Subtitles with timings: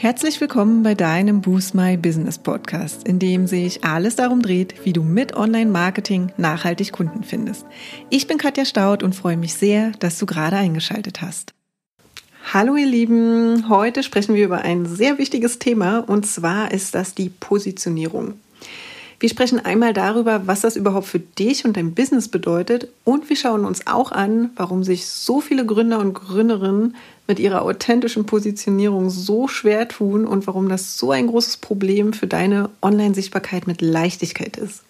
[0.00, 4.92] Herzlich willkommen bei deinem Boost My Business Podcast, in dem sich alles darum dreht, wie
[4.92, 7.66] du mit Online-Marketing nachhaltig Kunden findest.
[8.08, 11.52] Ich bin Katja Staud und freue mich sehr, dass du gerade eingeschaltet hast.
[12.52, 17.14] Hallo ihr Lieben, heute sprechen wir über ein sehr wichtiges Thema und zwar ist das
[17.14, 18.34] die Positionierung.
[19.20, 23.34] Wir sprechen einmal darüber, was das überhaupt für dich und dein Business bedeutet und wir
[23.34, 26.94] schauen uns auch an, warum sich so viele Gründer und Gründerinnen
[27.26, 32.28] mit ihrer authentischen Positionierung so schwer tun und warum das so ein großes Problem für
[32.28, 34.84] deine Online-Sichtbarkeit mit Leichtigkeit ist.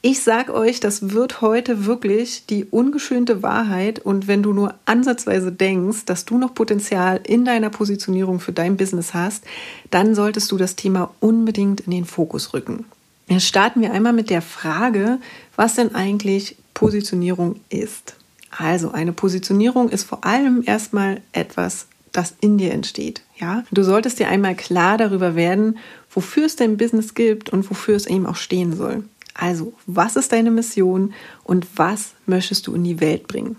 [0.00, 5.50] Ich sag euch, das wird heute wirklich die ungeschönte Wahrheit und wenn du nur ansatzweise
[5.50, 9.42] denkst, dass du noch Potenzial in deiner Positionierung für dein Business hast,
[9.90, 12.84] dann solltest du das Thema unbedingt in den Fokus rücken.
[13.26, 15.18] Jetzt starten wir einmal mit der Frage,
[15.56, 18.16] was denn eigentlich Positionierung ist.
[18.50, 23.22] Also eine Positionierung ist vor allem erstmal etwas, das in dir entsteht.
[23.36, 25.78] Ja, du solltest dir einmal klar darüber werden,
[26.10, 29.04] wofür es dein Business gibt und wofür es eben auch stehen soll.
[29.34, 33.56] Also, was ist deine Mission und was möchtest du in die Welt bringen?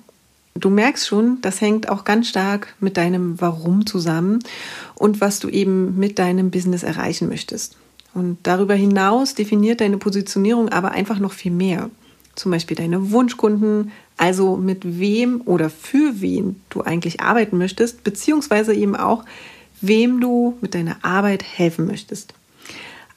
[0.57, 4.39] Du merkst schon, das hängt auch ganz stark mit deinem Warum zusammen
[4.93, 7.75] und was du eben mit deinem Business erreichen möchtest.
[8.15, 11.89] Und darüber hinaus definiert deine Positionierung aber einfach noch viel mehr.
[12.33, 18.73] Zum Beispiel deine Wunschkunden, also mit wem oder für wen du eigentlich arbeiten möchtest, beziehungsweise
[18.73, 19.25] eben auch,
[19.81, 22.33] wem du mit deiner Arbeit helfen möchtest.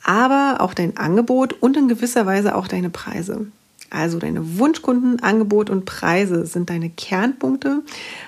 [0.02, 3.46] Aber auch dein Angebot und in gewisser Weise auch deine Preise.
[3.90, 7.82] Also deine Wunschkunden, Angebot und Preise sind deine Kernpunkte,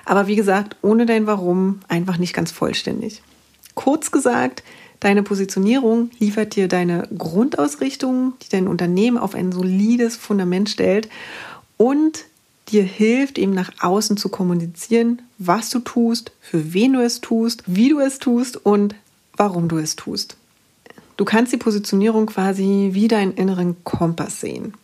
[0.04, 3.22] aber wie gesagt, ohne dein Warum einfach nicht ganz vollständig.
[3.74, 4.62] Kurz gesagt,
[5.00, 11.08] Deine Positionierung liefert dir deine Grundausrichtung, die dein Unternehmen auf ein solides Fundament stellt
[11.78, 12.26] und
[12.68, 17.62] dir hilft, eben nach außen zu kommunizieren, was du tust, für wen du es tust,
[17.66, 18.94] wie du es tust und
[19.36, 20.36] warum du es tust.
[21.16, 24.74] Du kannst die Positionierung quasi wie deinen inneren Kompass sehen.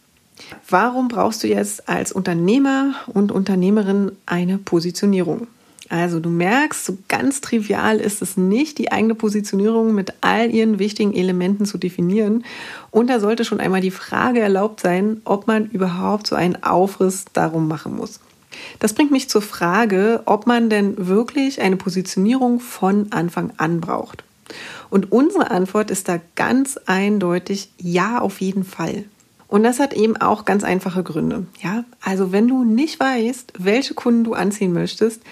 [0.68, 5.46] Warum brauchst du jetzt als Unternehmer und Unternehmerin eine Positionierung?
[5.88, 10.78] Also du merkst, so ganz trivial ist es nicht, die eigene Positionierung mit all ihren
[10.78, 12.44] wichtigen Elementen zu definieren.
[12.90, 17.26] Und da sollte schon einmal die Frage erlaubt sein, ob man überhaupt so einen Aufriss
[17.32, 18.20] darum machen muss.
[18.78, 24.24] Das bringt mich zur Frage, ob man denn wirklich eine Positionierung von Anfang an braucht.
[24.90, 29.04] Und unsere Antwort ist da ganz eindeutig ja auf jeden Fall.
[29.48, 31.46] Und das hat eben auch ganz einfache Gründe.
[31.62, 35.22] Ja, also wenn du nicht weißt, welche Kunden du anziehen möchtest,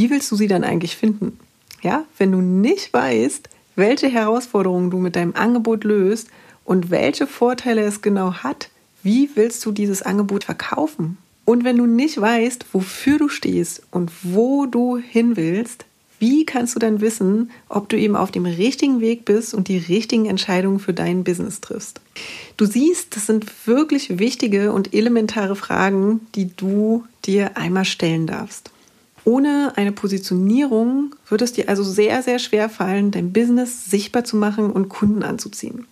[0.00, 1.38] wie willst du sie dann eigentlich finden?
[1.82, 6.28] Ja, wenn du nicht weißt, welche Herausforderungen du mit deinem Angebot löst
[6.64, 8.70] und welche Vorteile es genau hat,
[9.02, 11.18] wie willst du dieses Angebot verkaufen?
[11.44, 15.84] Und wenn du nicht weißt, wofür du stehst und wo du hin willst,
[16.18, 19.76] wie kannst du dann wissen, ob du eben auf dem richtigen Weg bist und die
[19.76, 22.00] richtigen Entscheidungen für dein Business triffst?
[22.56, 28.70] Du siehst, das sind wirklich wichtige und elementare Fragen, die du dir einmal stellen darfst.
[29.24, 34.36] Ohne eine Positionierung wird es dir also sehr, sehr schwer fallen, dein Business sichtbar zu
[34.36, 35.86] machen und Kunden anzuziehen.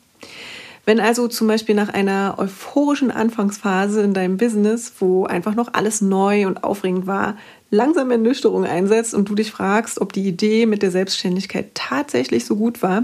[0.88, 6.00] Wenn also zum Beispiel nach einer euphorischen Anfangsphase in deinem Business, wo einfach noch alles
[6.00, 7.36] neu und aufregend war,
[7.70, 12.56] langsam Ernüchterung einsetzt und du dich fragst, ob die Idee mit der Selbstständigkeit tatsächlich so
[12.56, 13.02] gut war,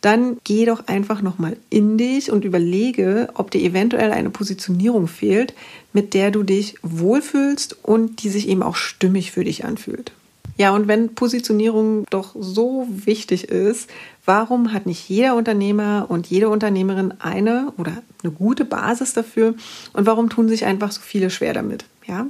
[0.00, 5.54] dann geh doch einfach nochmal in dich und überlege, ob dir eventuell eine Positionierung fehlt,
[5.92, 10.12] mit der du dich wohlfühlst und die sich eben auch stimmig für dich anfühlt.
[10.56, 13.90] Ja, und wenn Positionierung doch so wichtig ist,
[14.24, 19.54] warum hat nicht jeder Unternehmer und jede Unternehmerin eine oder eine gute Basis dafür
[19.94, 21.84] und warum tun sich einfach so viele schwer damit?
[22.06, 22.26] Ja?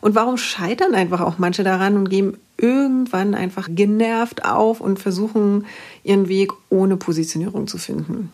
[0.00, 5.66] Und warum scheitern einfach auch manche daran und geben irgendwann einfach genervt auf und versuchen
[6.02, 8.32] ihren Weg ohne Positionierung zu finden?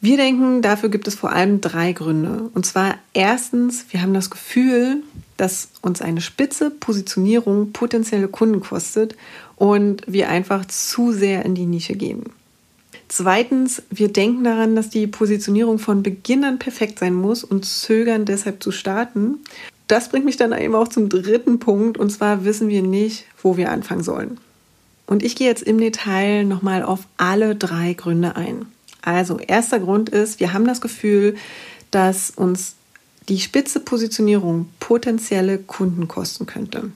[0.00, 2.50] Wir denken, dafür gibt es vor allem drei Gründe.
[2.54, 5.02] Und zwar erstens, wir haben das Gefühl,
[5.36, 9.16] dass uns eine spitze Positionierung potenzielle Kunden kostet
[9.56, 12.24] und wir einfach zu sehr in die Nische gehen.
[13.08, 18.24] Zweitens, wir denken daran, dass die Positionierung von Beginn an perfekt sein muss und zögern
[18.24, 19.38] deshalb zu starten.
[19.88, 23.56] Das bringt mich dann eben auch zum dritten Punkt und zwar wissen wir nicht, wo
[23.56, 24.38] wir anfangen sollen.
[25.06, 28.66] Und ich gehe jetzt im Detail nochmal auf alle drei Gründe ein.
[29.08, 31.36] Also, erster Grund ist, wir haben das Gefühl,
[31.90, 32.74] dass uns
[33.30, 36.90] die spitze Positionierung potenzielle Kunden kosten könnte.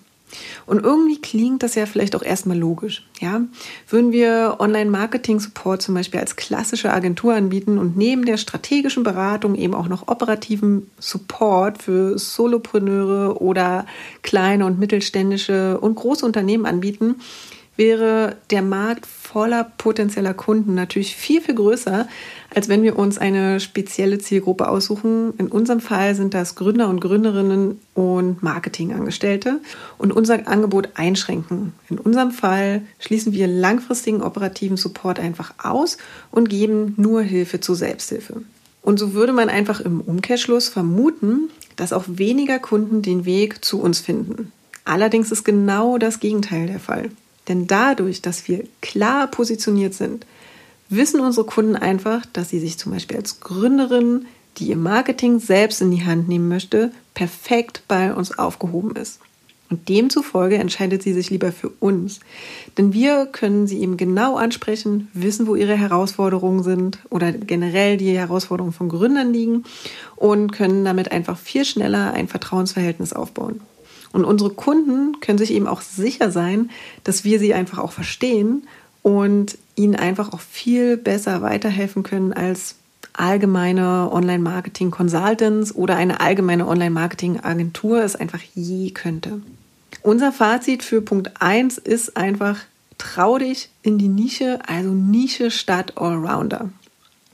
[0.67, 3.07] Und irgendwie klingt das ja vielleicht auch erstmal logisch.
[3.21, 3.43] Ja?
[3.89, 9.75] Würden wir Online-Marketing-Support zum Beispiel als klassische Agentur anbieten und neben der strategischen Beratung eben
[9.75, 13.87] auch noch operativen Support für Solopreneure oder
[14.23, 17.17] kleine und mittelständische und große Unternehmen anbieten,
[17.77, 22.07] wäre der Markt voller potenzieller Kunden natürlich viel, viel größer,
[22.55, 25.33] als wenn wir uns eine spezielle Zielgruppe aussuchen.
[25.39, 29.61] In unserem Fall sind das Gründer und Gründerinnen und Marketingangestellte
[29.97, 31.73] und unser Angebot einschränken.
[31.89, 35.97] In unserem Fall schließen wir langfristigen operativen Support einfach aus
[36.31, 38.43] und geben nur Hilfe zur Selbsthilfe.
[38.83, 43.81] Und so würde man einfach im Umkehrschluss vermuten, dass auch weniger Kunden den Weg zu
[43.81, 44.53] uns finden.
[44.85, 47.11] Allerdings ist genau das Gegenteil der Fall.
[47.49, 50.27] Denn dadurch, dass wir klar positioniert sind,
[50.89, 54.27] wissen unsere Kunden einfach, dass sie sich zum Beispiel als Gründerin,
[54.59, 59.19] die ihr Marketing selbst in die Hand nehmen möchte, perfekt bei uns aufgehoben ist.
[59.71, 62.21] Und demzufolge entscheidet sie sich lieber für uns.
[62.77, 68.15] Denn wir können sie eben genau ansprechen, wissen, wo ihre Herausforderungen sind oder generell die
[68.15, 69.65] Herausforderungen von Gründern liegen
[70.15, 73.63] und können damit einfach viel schneller ein Vertrauensverhältnis aufbauen.
[74.13, 76.71] Und unsere Kunden können sich eben auch sicher sein,
[77.05, 78.67] dass wir sie einfach auch verstehen
[79.03, 82.77] und ihnen einfach auch viel besser weiterhelfen können als
[83.15, 89.41] allgemeine Online-Marketing-Consultants oder eine allgemeine Online-Marketing-Agentur es einfach je könnte.
[90.03, 92.59] Unser Fazit für Punkt 1 ist einfach,
[92.99, 96.71] trau dich in die Nische, also Nische statt Allrounder.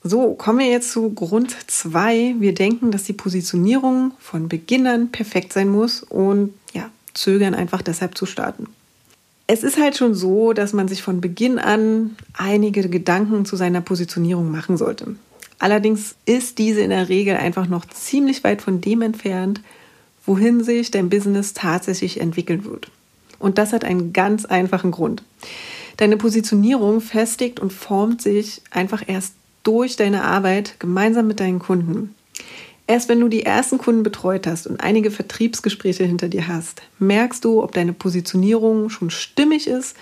[0.05, 2.37] So, kommen wir jetzt zu Grund 2.
[2.39, 8.17] Wir denken, dass die Positionierung von Beginnern perfekt sein muss und ja, zögern einfach deshalb
[8.17, 8.69] zu starten.
[9.49, 13.81] Es ist halt schon so, dass man sich von Beginn an einige Gedanken zu seiner
[13.81, 15.17] Positionierung machen sollte.
[15.59, 19.61] Allerdings ist diese in der Regel einfach noch ziemlich weit von dem entfernt,
[20.25, 22.91] wohin sich dein Business tatsächlich entwickeln wird.
[23.39, 25.23] Und das hat einen ganz einfachen Grund.
[25.97, 32.15] Deine Positionierung festigt und formt sich einfach erst durch deine Arbeit gemeinsam mit deinen Kunden.
[32.87, 37.45] Erst wenn du die ersten Kunden betreut hast und einige Vertriebsgespräche hinter dir hast, merkst
[37.45, 39.95] du, ob deine Positionierung schon stimmig ist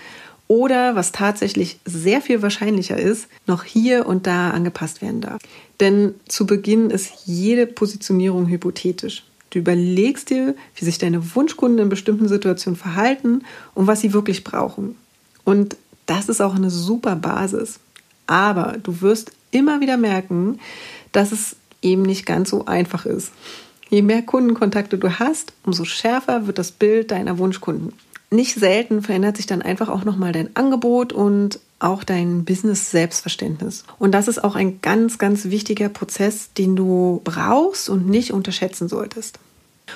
[0.47, 5.41] oder, was tatsächlich sehr viel wahrscheinlicher ist, noch hier und da angepasst werden darf.
[5.81, 9.25] Denn zu Beginn ist jede Positionierung hypothetisch.
[9.49, 13.43] Du überlegst dir, wie sich deine Wunschkunden in bestimmten Situationen verhalten
[13.73, 14.95] und was sie wirklich brauchen.
[15.43, 15.75] Und
[16.05, 17.79] das ist auch eine super Basis.
[18.27, 20.59] Aber du wirst immer wieder merken,
[21.11, 23.31] dass es eben nicht ganz so einfach ist.
[23.89, 27.93] Je mehr Kundenkontakte du hast, umso schärfer wird das Bild deiner Wunschkunden.
[28.29, 33.85] Nicht selten verändert sich dann einfach auch nochmal dein Angebot und auch dein Business-Selbstverständnis.
[33.99, 38.89] Und das ist auch ein ganz, ganz wichtiger Prozess, den du brauchst und nicht unterschätzen
[38.89, 39.39] solltest.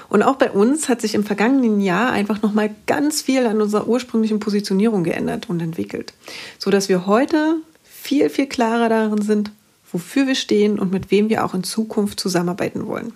[0.08, 3.88] Und auch bei uns hat sich im vergangenen Jahr einfach nochmal ganz viel an unserer
[3.88, 6.14] ursprünglichen Positionierung geändert und entwickelt,
[6.58, 7.58] so dass wir heute
[8.02, 9.52] viel, viel klarer darin sind,
[9.92, 13.14] wofür wir stehen und mit wem wir auch in Zukunft zusammenarbeiten wollen.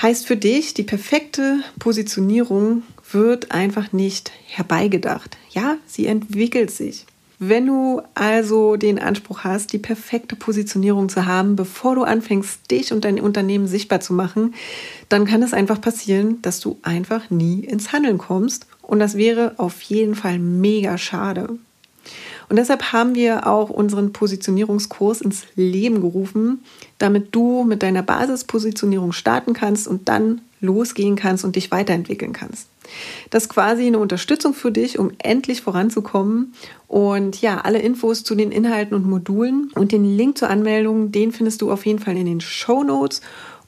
[0.00, 2.82] Heißt für dich, die perfekte Positionierung
[3.12, 5.36] wird einfach nicht herbeigedacht.
[5.50, 7.06] Ja, sie entwickelt sich.
[7.38, 12.92] Wenn du also den Anspruch hast, die perfekte Positionierung zu haben, bevor du anfängst, dich
[12.92, 14.54] und dein Unternehmen sichtbar zu machen,
[15.08, 18.66] dann kann es einfach passieren, dass du einfach nie ins Handeln kommst.
[18.80, 21.58] Und das wäre auf jeden Fall mega schade.
[22.48, 26.62] Und deshalb haben wir auch unseren Positionierungskurs ins Leben gerufen,
[26.98, 32.68] damit du mit deiner Basispositionierung starten kannst und dann losgehen kannst und dich weiterentwickeln kannst.
[33.30, 36.54] Das ist quasi eine Unterstützung für dich, um endlich voranzukommen.
[36.88, 41.32] Und ja, alle Infos zu den Inhalten und Modulen und den Link zur Anmeldung, den
[41.32, 43.20] findest du auf jeden Fall in den Show Notes.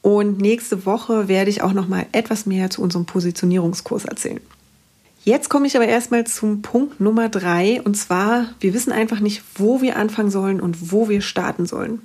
[0.02, 4.40] Und nächste Woche werde ich auch noch mal etwas mehr zu unserem Positionierungskurs erzählen.
[5.24, 9.42] Jetzt komme ich aber erstmal zum Punkt Nummer drei und zwar, wir wissen einfach nicht,
[9.54, 12.02] wo wir anfangen sollen und wo wir starten sollen.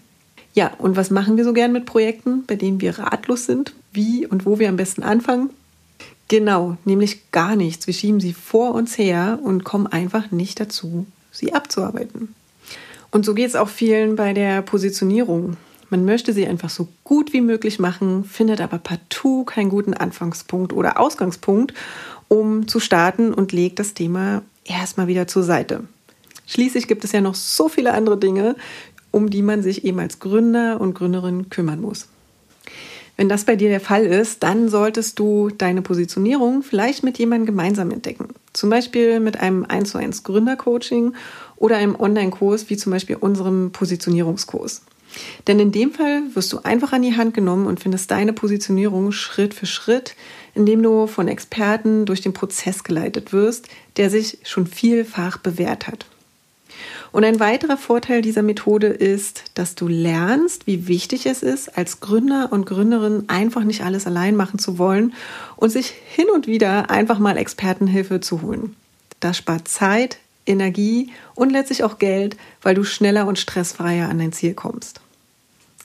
[0.53, 4.25] Ja, und was machen wir so gern mit Projekten, bei denen wir ratlos sind, wie
[4.25, 5.49] und wo wir am besten anfangen?
[6.29, 7.87] Genau, nämlich gar nichts.
[7.87, 12.33] Wir schieben sie vor uns her und kommen einfach nicht dazu, sie abzuarbeiten.
[13.11, 15.57] Und so geht es auch vielen bei der Positionierung.
[15.89, 20.71] Man möchte sie einfach so gut wie möglich machen, findet aber partout keinen guten Anfangspunkt
[20.71, 21.73] oder Ausgangspunkt
[22.29, 25.83] um zu starten und legt das Thema erstmal wieder zur Seite.
[26.47, 28.55] Schließlich gibt es ja noch so viele andere Dinge,
[29.11, 32.07] um die man sich eben als Gründer und Gründerin kümmern muss.
[33.17, 37.47] Wenn das bei dir der Fall ist, dann solltest du deine Positionierung vielleicht mit jemandem
[37.47, 38.29] gemeinsam entdecken.
[38.53, 41.13] Zum Beispiel mit einem 1 zu 1 Gründercoaching
[41.57, 44.83] oder einem Online-Kurs wie zum Beispiel unserem Positionierungskurs.
[45.47, 49.11] Denn in dem Fall wirst du einfach an die Hand genommen und findest deine Positionierung
[49.11, 50.15] Schritt für Schritt,
[50.55, 56.05] indem du von Experten durch den Prozess geleitet wirst, der sich schon vielfach bewährt hat.
[57.11, 62.01] Und ein weiterer Vorteil dieser Methode ist, dass du lernst, wie wichtig es ist, als
[62.01, 65.13] Gründer und Gründerin einfach nicht alles allein machen zu wollen
[65.55, 68.75] und sich hin und wieder einfach mal Expertenhilfe zu holen.
[69.19, 74.33] Das spart Zeit, Energie und letztlich auch Geld, weil du schneller und stressfreier an dein
[74.33, 75.01] Ziel kommst.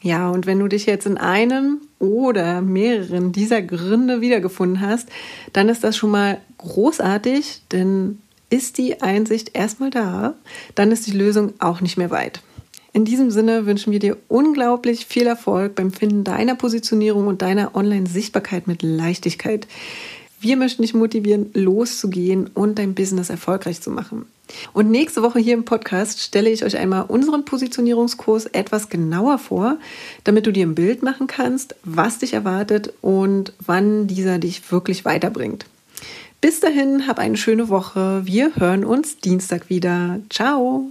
[0.02, 5.08] Ja, und wenn du dich jetzt in einem oder mehreren dieser Gründe wiedergefunden hast,
[5.54, 8.18] dann ist das schon mal großartig, denn
[8.50, 10.34] ist die Einsicht erstmal da,
[10.74, 12.42] dann ist die Lösung auch nicht mehr weit.
[12.92, 17.74] In diesem Sinne wünschen wir dir unglaublich viel Erfolg beim Finden deiner Positionierung und deiner
[17.74, 19.66] Online-Sichtbarkeit mit Leichtigkeit.
[20.38, 24.26] Wir möchten dich motivieren, loszugehen und dein Business erfolgreich zu machen.
[24.72, 29.78] Und nächste Woche hier im Podcast stelle ich euch einmal unseren Positionierungskurs etwas genauer vor,
[30.24, 35.04] damit du dir ein Bild machen kannst, was dich erwartet und wann dieser dich wirklich
[35.04, 35.66] weiterbringt.
[36.40, 38.22] Bis dahin, hab eine schöne Woche.
[38.26, 40.20] Wir hören uns Dienstag wieder.
[40.28, 40.90] Ciao.